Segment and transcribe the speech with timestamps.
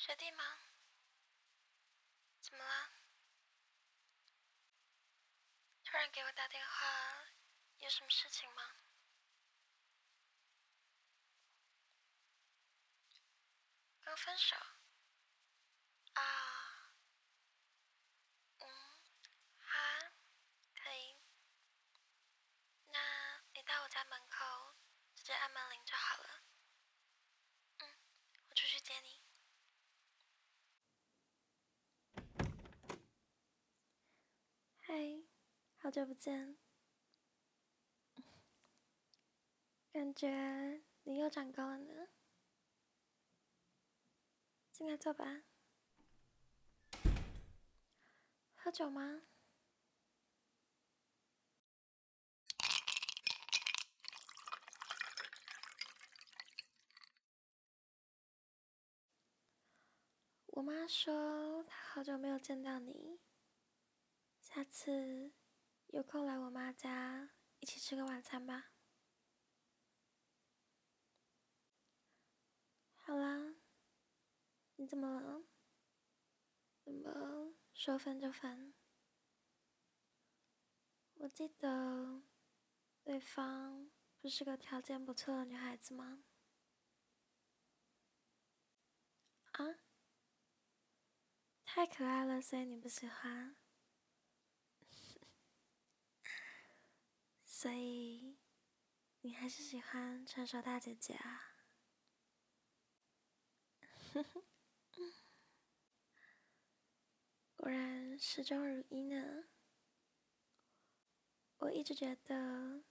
[0.00, 0.42] 学弟吗？
[2.40, 2.90] 怎么了？
[5.84, 7.26] 突然给我打电话，
[7.80, 8.62] 有什么事情吗？
[14.00, 14.56] 刚分手？
[16.14, 16.94] 啊？
[18.60, 18.66] 嗯，
[19.58, 20.12] 好啊，
[20.82, 21.20] 可以。
[22.86, 24.74] 那你到我家门口，
[25.14, 26.42] 直接按门铃就好了。
[27.80, 27.98] 嗯，
[28.48, 29.20] 我出去接你。
[34.82, 34.94] 嗨，
[35.90, 36.56] 好久不见，
[39.92, 42.06] 感觉你又长高了呢。
[44.70, 45.42] 进来坐吧。
[48.54, 49.22] 喝酒吗？
[60.46, 63.18] 我妈说她好久没有见到你。
[64.40, 65.32] 下次
[65.92, 68.70] 有空来我妈家一起吃个晚餐吧。
[72.94, 73.56] 好啦，
[74.76, 75.42] 你怎么了？
[76.84, 78.72] 怎么说分就分？
[81.14, 82.22] 我记得
[83.02, 86.22] 对方不是个条件不错的女孩子吗？
[89.54, 89.80] 啊？
[91.64, 93.56] 太可爱了，所以你不喜欢？
[97.60, 98.38] 所以，
[99.20, 101.58] 你还是喜欢成熟大姐姐啊？
[107.56, 109.44] 果然始终如一呢。
[111.58, 112.82] 我一直觉得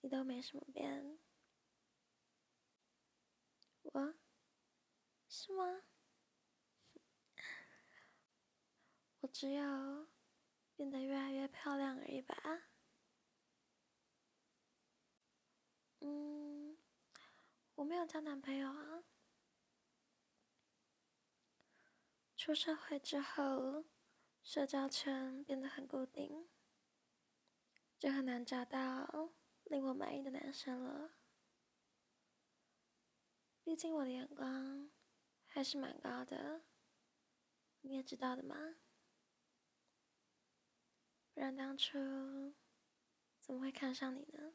[0.00, 1.18] 你都没什么变，
[3.82, 4.14] 我，
[5.28, 5.82] 是吗？
[9.20, 10.08] 我只有
[10.74, 12.67] 变得越来越漂亮而已吧。
[16.00, 16.76] 嗯，
[17.74, 19.04] 我没有交男朋友啊。
[22.36, 23.84] 出社会之后，
[24.42, 26.48] 社交圈变得很固定，
[27.98, 31.14] 就很难找到令我满意的男生了。
[33.62, 34.90] 毕竟我的眼光
[35.46, 36.62] 还是蛮高的，
[37.82, 38.76] 你也知道的嘛。
[41.34, 42.54] 不然当初
[43.40, 44.54] 怎么会看上你呢？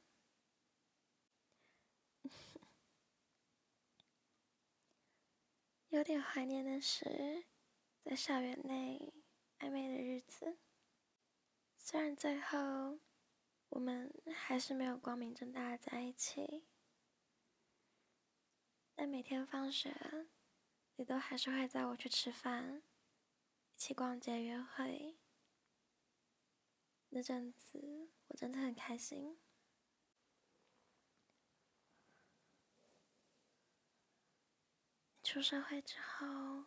[5.94, 7.46] 有点怀念的是，
[8.04, 9.14] 在校园内
[9.60, 10.58] 暧昧的日子。
[11.78, 12.98] 虽然最后
[13.70, 16.66] 我们还是没有光明正大的在一起，
[18.96, 19.94] 但每天放学，
[20.96, 22.82] 你都还是会载我去吃饭，
[23.76, 25.20] 一起逛街约会。
[27.10, 29.38] 那阵子我真的很开心。
[35.34, 36.66] 出社会之后，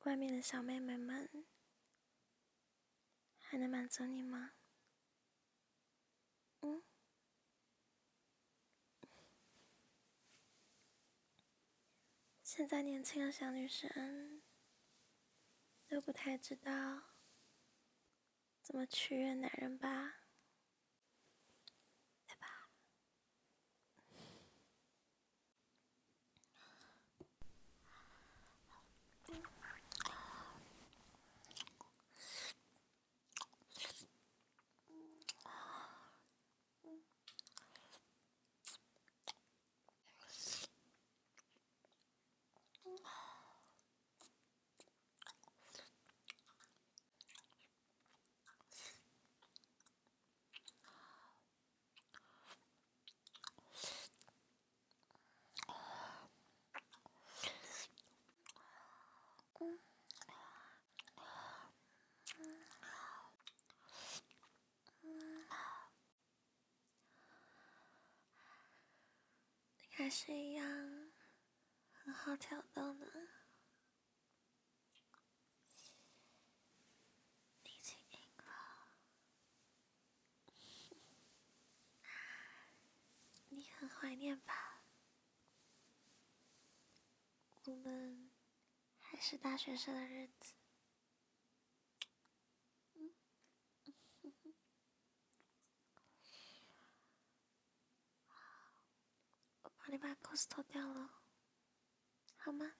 [0.00, 1.46] 外面的小妹妹们
[3.38, 4.52] 还能满足你吗？
[6.60, 6.82] 嗯？
[12.42, 14.42] 现在年轻的小女生
[15.88, 17.04] 都不太知道
[18.60, 20.25] 怎么取悦男人吧？
[70.06, 70.64] 还是一样
[71.90, 73.06] 很好挑逗呢，
[77.64, 78.44] 你已经赢了，
[83.48, 84.84] 你很怀念吧？
[87.64, 88.30] 我们
[89.00, 90.54] 还是大学生的日子。
[99.86, 101.08] 把你把裤子脱掉了，
[102.38, 102.72] 好吗？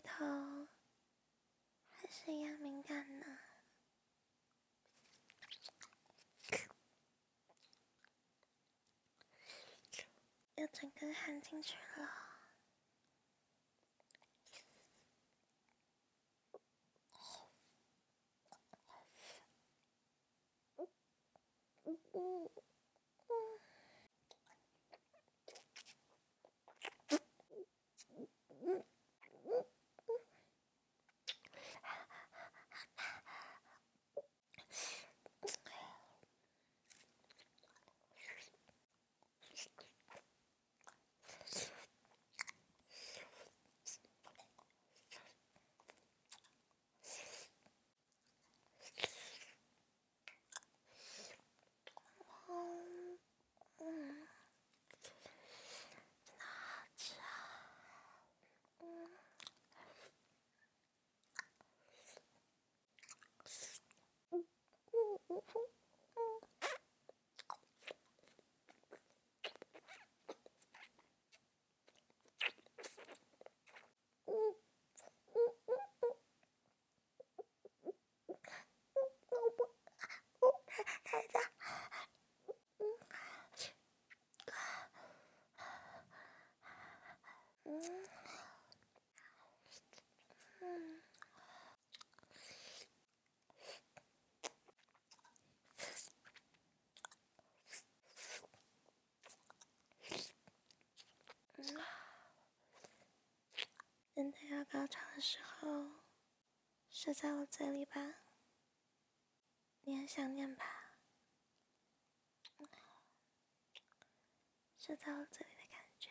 [0.00, 0.68] 头
[1.90, 3.26] 还是一样敏感呢，
[10.54, 12.31] 要整个含进去了。
[90.62, 91.11] 음.
[104.14, 105.90] 等到要高潮的时候，
[106.90, 108.20] 射在我嘴里吧，
[109.84, 110.64] 你很想念吧？
[114.76, 116.10] 射在我嘴里的感觉。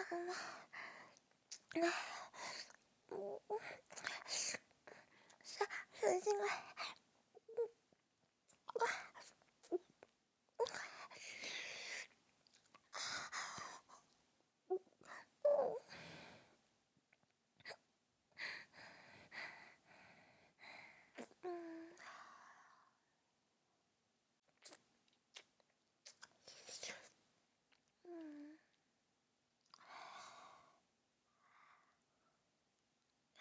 [0.00, 0.32] 高潮了，
[1.86, 1.92] 啊，
[3.10, 3.40] 嗯，
[5.44, 6.69] 射射进来。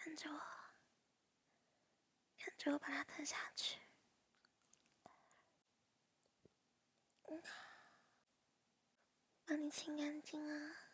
[0.09, 0.39] 看着我，
[2.39, 3.79] 看着我把它吞下去，
[7.27, 7.43] 嗯
[9.45, 10.88] 帮你清干净啊。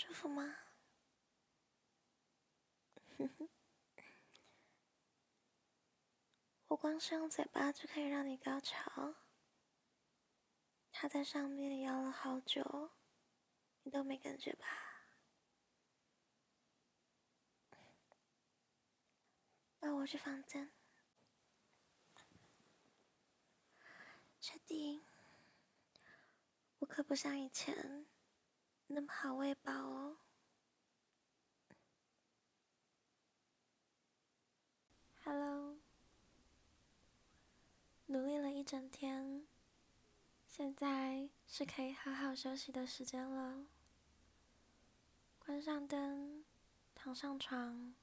[0.00, 0.56] 舒服吗？
[3.18, 3.46] 哼 哼
[6.68, 9.14] 我光是用嘴巴就可以让你高潮，
[10.90, 12.92] 他在上面摇了好久，
[13.82, 14.66] 你都没感觉吧？
[19.80, 20.70] 那我去房间，
[24.40, 25.02] 确定？
[26.78, 28.06] 我可不像以前。
[28.92, 30.16] 那么好喂饱哦
[35.22, 35.76] ，Hello，
[38.06, 39.46] 努力了一整天，
[40.48, 43.64] 现在是可以好好休息的时间了。
[45.38, 46.44] 关上灯，
[46.92, 47.94] 躺上床，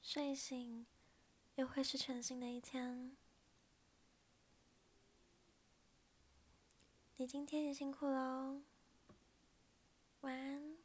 [0.00, 0.86] 睡醒，
[1.56, 3.14] 又会是全新的一天。
[7.16, 8.62] 你今天也辛苦喽，
[10.22, 10.81] 晚安。